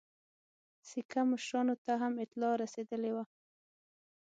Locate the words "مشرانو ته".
1.31-1.91